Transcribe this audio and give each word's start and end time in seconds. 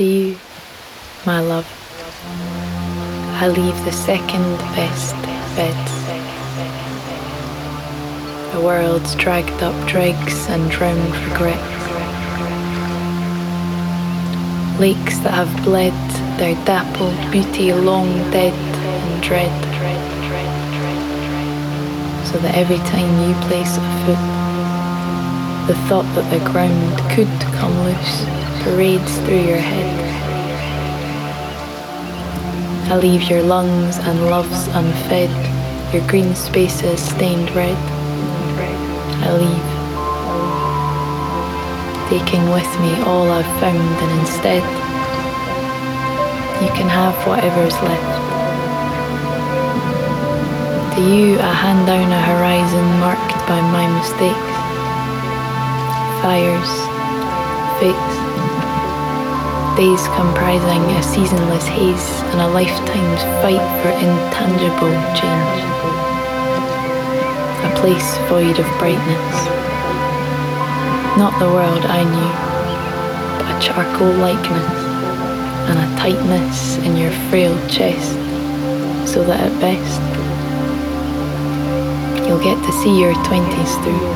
to 0.00 0.06
you, 0.06 0.38
my 1.26 1.40
love, 1.40 1.68
I 3.42 3.48
leave 3.48 3.76
the 3.84 3.92
second 3.92 4.56
best 4.74 5.14
bed. 5.56 5.76
The 8.54 8.62
world's 8.62 9.14
dragged 9.16 9.62
up 9.62 9.76
dregs 9.86 10.48
and 10.48 10.70
drowned 10.70 11.14
regret. 11.28 11.60
Lakes 14.80 15.18
that 15.18 15.34
have 15.34 15.64
bled 15.64 15.92
their 16.38 16.54
dappled 16.64 17.20
beauty 17.30 17.70
long 17.74 18.08
dead 18.30 18.54
and 18.54 19.22
dread. 19.22 19.52
So 22.26 22.38
that 22.38 22.54
every 22.54 22.78
time 22.88 23.28
you 23.28 23.34
place 23.48 23.76
a 23.76 23.84
foot, 24.06 24.24
the 25.66 25.76
thought 25.88 26.08
that 26.14 26.30
the 26.30 26.42
ground 26.50 26.98
could 27.10 27.28
come 27.52 27.78
loose 27.84 28.49
parades 28.60 29.18
through 29.20 29.40
your 29.40 29.58
head. 29.58 29.90
I 32.90 32.96
leave 32.96 33.30
your 33.30 33.42
lungs 33.42 33.98
and 33.98 34.26
loves 34.26 34.66
unfed, 34.68 35.30
your 35.94 36.06
green 36.08 36.34
spaces 36.34 37.00
stained 37.00 37.50
red. 37.54 37.76
I 39.22 39.30
leave, 39.36 39.70
taking 42.10 42.50
with 42.50 42.70
me 42.80 42.92
all 43.04 43.30
I've 43.30 43.60
found, 43.60 43.78
and 43.78 44.20
instead, 44.20 44.62
you 46.62 46.68
can 46.76 46.88
have 46.88 47.14
whatever's 47.26 47.78
left. 47.80 48.20
To 50.96 51.00
you, 51.00 51.38
I 51.38 51.52
hand 51.54 51.86
down 51.86 52.10
a 52.12 52.20
horizon 52.20 52.86
marked 52.98 53.38
by 53.48 53.60
my 53.72 53.86
mistakes, 53.98 54.52
fires, 56.20 56.72
fates, 57.80 58.19
days 59.80 60.06
comprising 60.08 60.82
a 60.92 61.02
seasonless 61.02 61.66
haze 61.66 62.10
and 62.32 62.42
a 62.42 62.48
lifetime's 62.48 63.22
fight 63.40 63.64
for 63.80 63.88
intangible 63.88 64.92
change. 65.16 65.56
A 67.64 67.70
place 67.80 68.18
void 68.28 68.58
of 68.60 68.66
brightness. 68.78 69.36
Not 71.16 71.32
the 71.38 71.48
world 71.48 71.86
I 71.86 72.04
knew, 72.04 72.32
but 73.38 73.56
a 73.56 73.58
charcoal 73.58 74.12
likeness 74.20 74.78
and 75.70 75.78
a 75.78 75.96
tightness 75.96 76.76
in 76.84 76.94
your 76.98 77.12
frail 77.30 77.56
chest, 77.66 78.12
so 79.10 79.24
that 79.24 79.40
at 79.40 79.60
best 79.64 80.02
you'll 82.28 82.44
get 82.44 82.62
to 82.66 82.72
see 82.82 83.00
your 83.00 83.14
twenties 83.24 83.74
through. 83.76 84.12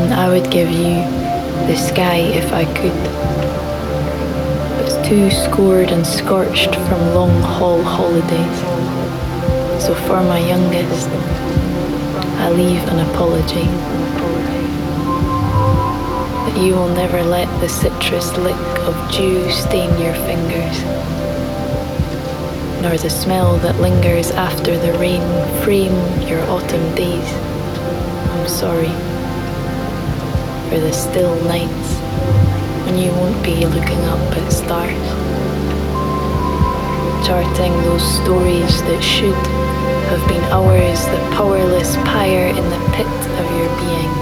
And 0.00 0.14
I 0.14 0.30
would 0.30 0.50
give 0.50 0.70
you 0.70 1.31
the 1.66 1.76
sky 1.76 2.16
if 2.16 2.52
I 2.52 2.64
could. 2.74 2.92
But 4.78 5.04
too 5.04 5.30
scored 5.30 5.90
and 5.90 6.06
scorched 6.06 6.74
from 6.74 7.14
long 7.14 7.40
haul 7.42 7.82
holidays. 7.82 8.58
So 9.82 9.94
for 9.94 10.22
my 10.22 10.38
youngest, 10.38 11.08
I 12.40 12.50
leave 12.50 12.82
an 12.88 12.98
apology. 13.10 13.66
That 16.44 16.62
you 16.64 16.74
will 16.74 16.94
never 16.94 17.22
let 17.22 17.48
the 17.60 17.68
citrus 17.68 18.36
lick 18.36 18.78
of 18.80 19.12
dew 19.12 19.50
stain 19.50 19.90
your 20.00 20.14
fingers, 20.26 20.82
nor 22.82 22.96
the 22.96 23.10
smell 23.10 23.56
that 23.58 23.80
lingers 23.80 24.30
after 24.32 24.76
the 24.78 24.92
rain 24.98 25.22
frame 25.62 25.96
your 26.28 26.42
autumn 26.50 26.94
days. 26.94 27.32
I'm 28.32 28.48
sorry 28.48 29.11
for 30.72 30.80
the 30.80 30.92
still 30.92 31.36
nights 31.44 32.00
when 32.88 32.96
you 32.96 33.10
won't 33.20 33.44
be 33.44 33.56
looking 33.68 34.00
up 34.08 34.24
at 34.32 34.48
stars, 34.48 35.06
charting 37.28 37.76
those 37.84 38.00
stories 38.24 38.80
that 38.88 39.02
should 39.04 39.36
have 40.08 40.24
been 40.32 40.40
ours, 40.48 41.04
the 41.12 41.20
powerless 41.36 41.92
pyre 42.08 42.48
in 42.56 42.64
the 42.72 42.82
pit 42.96 43.16
of 43.36 43.46
your 43.52 43.68
being, 43.84 44.12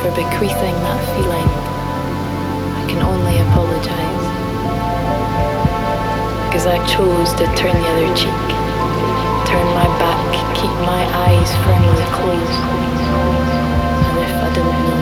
for 0.00 0.08
bequeathing 0.16 0.76
that 0.80 1.00
feeling. 1.12 1.50
I 2.80 2.82
can 2.88 3.04
only 3.04 3.36
apologize 3.52 4.24
because 6.48 6.64
I 6.64 6.80
chose 6.88 7.36
to 7.36 7.44
turn 7.52 7.76
the 7.76 7.88
other 8.00 8.08
cheek, 8.16 8.44
turn 9.44 9.66
my 9.76 9.88
back, 10.00 10.56
keep 10.56 10.72
my 10.88 11.04
eyes 11.28 11.52
firmly 11.68 12.06
closed, 12.16 12.64
as 14.08 14.16
if 14.24 14.32
I 14.40 14.48
didn't 14.56 14.80
know 14.88 15.01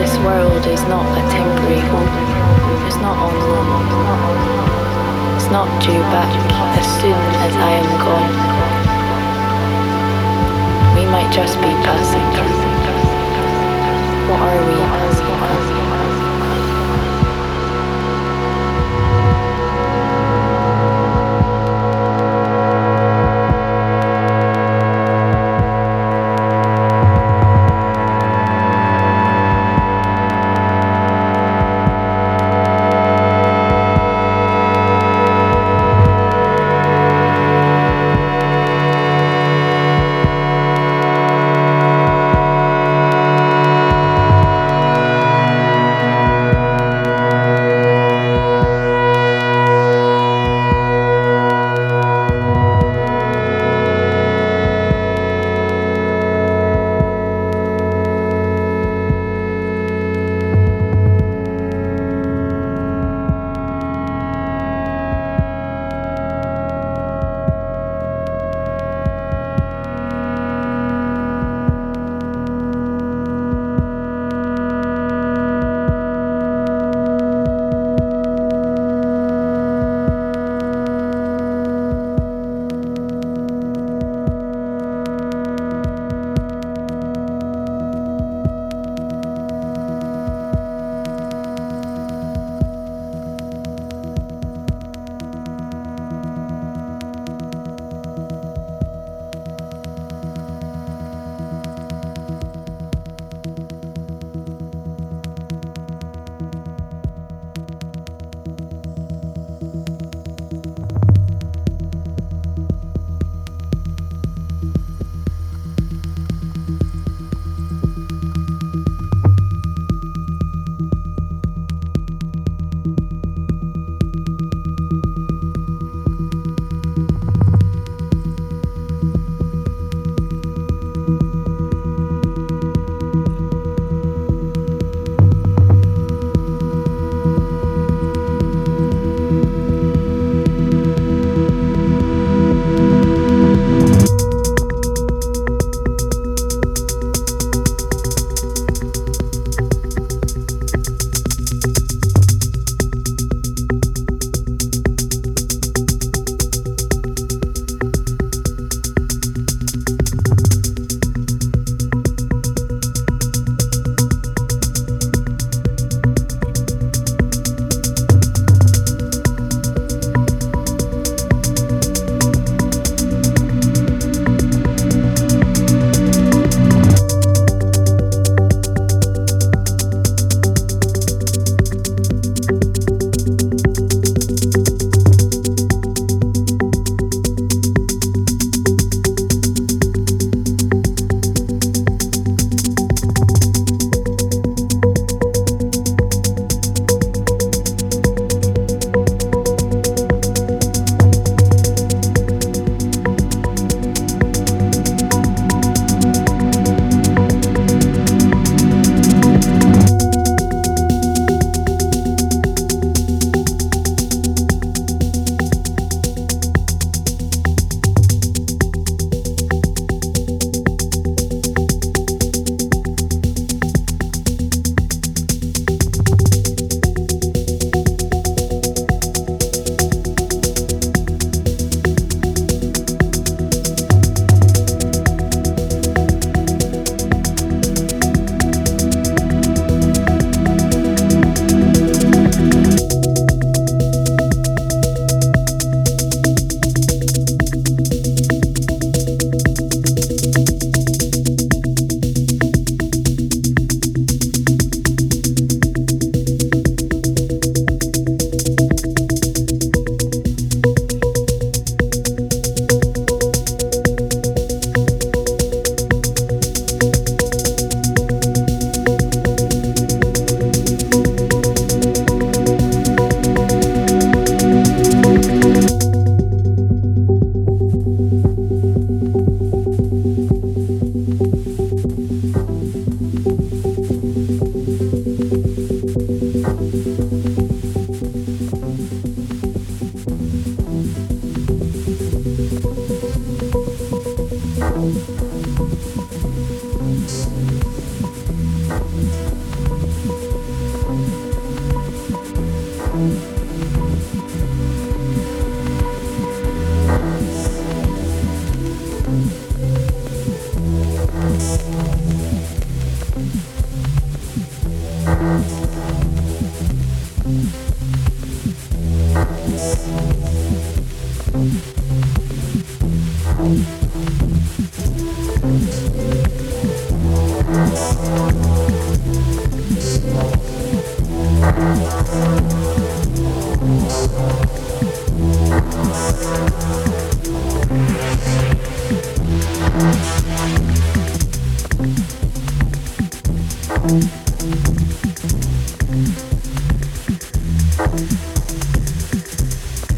this 0.00 0.16
world 0.24 0.64
is 0.64 0.82
not 0.84 1.04
a 1.12 1.20
temporary 1.28 1.80
home. 1.92 2.08
It's 2.88 2.96
not 3.04 3.16
on 3.20 3.34
loan. 3.36 3.84
It's 5.36 5.50
not 5.52 5.68
due 5.82 6.00
back 6.08 6.32
as 6.80 6.86
soon 7.02 7.20
as 7.44 7.52
I 7.68 7.70
am 7.82 7.90
gone. 8.00 8.34
We 10.96 11.04
might 11.04 11.30
just 11.30 11.56
be 11.60 11.72
passing 11.84 12.26
through. 12.32 12.60
What 14.30 14.40
are 14.40 14.64
we 14.68 14.99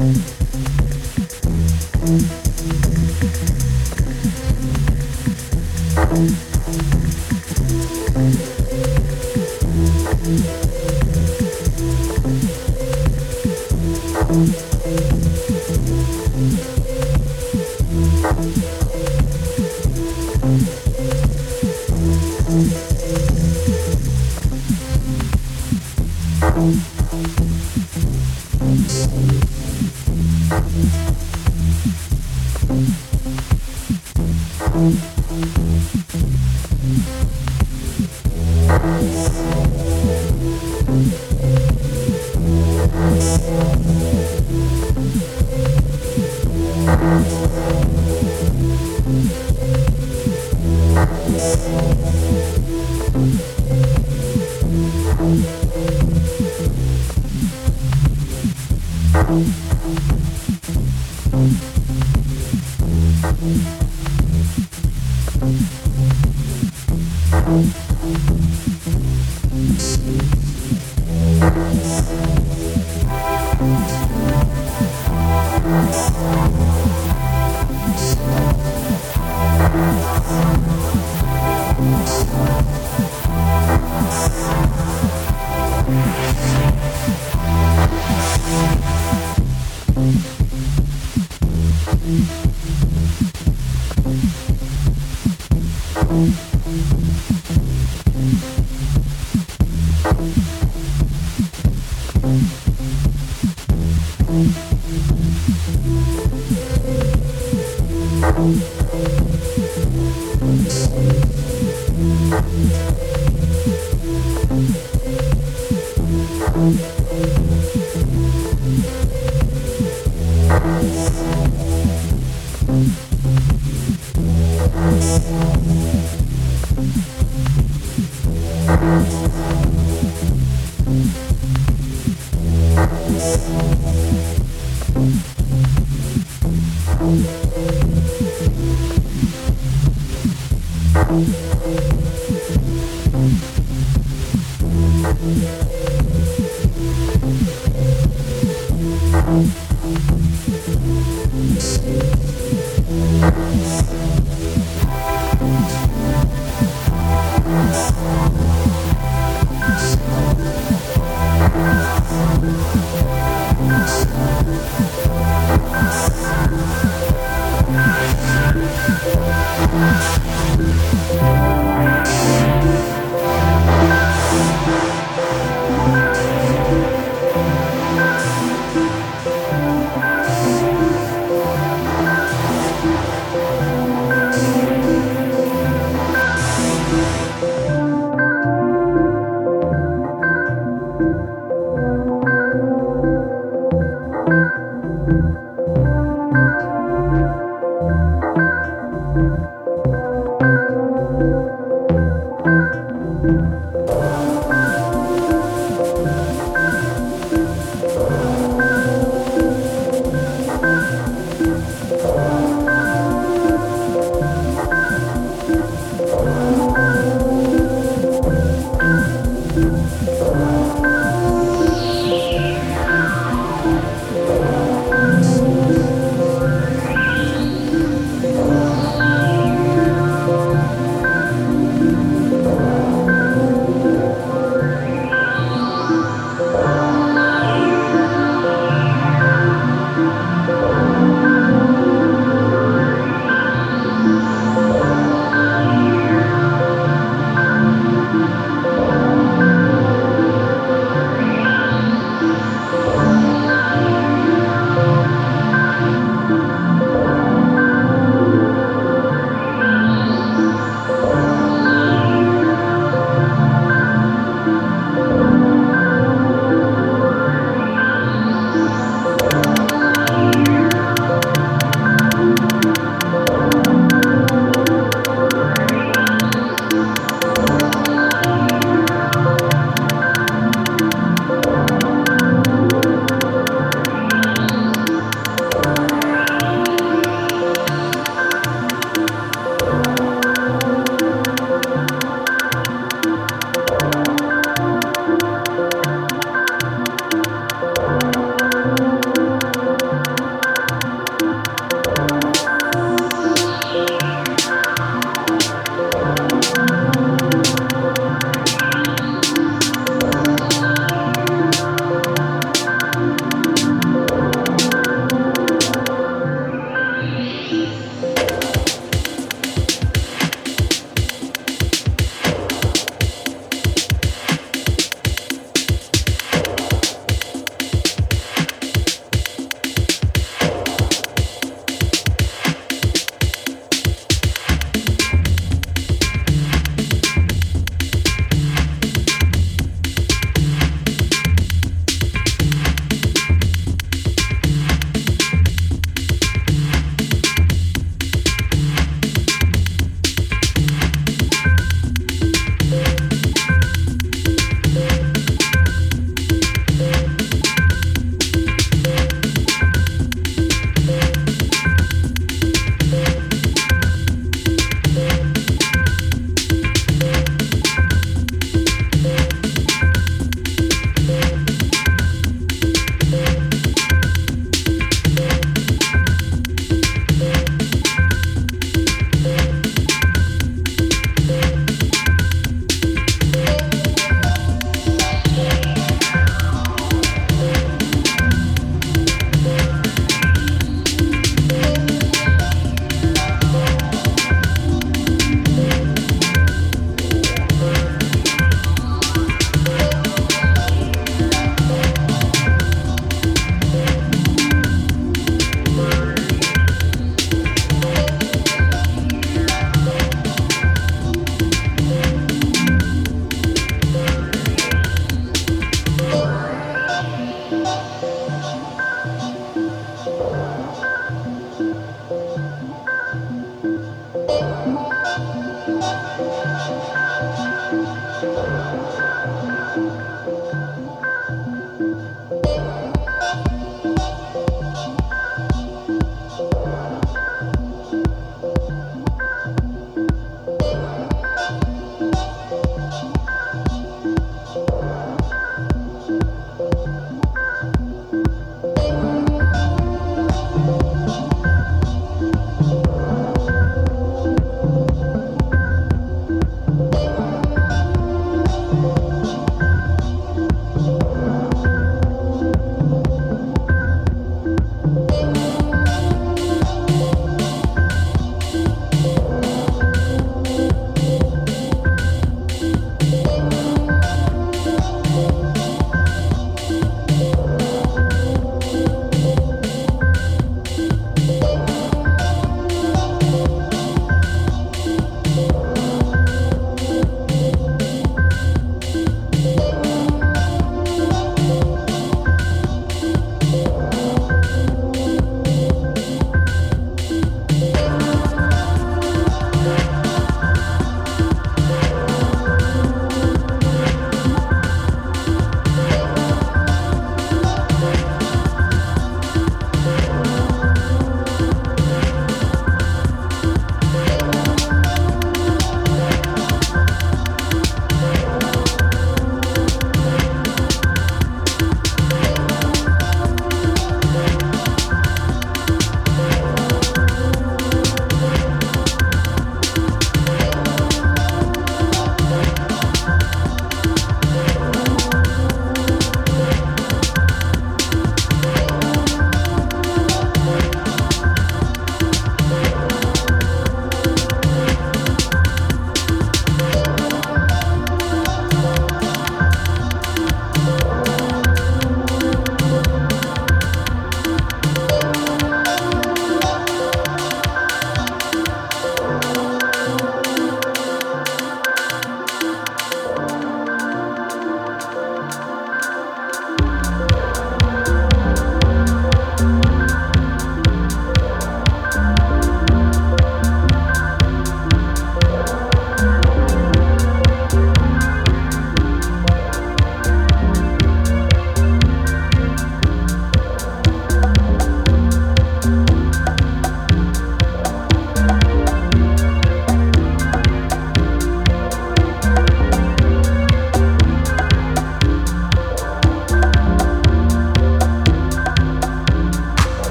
thank 0.00 0.16
mm-hmm. 2.00 2.34
you 2.34 2.39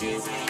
Music. 0.00 0.49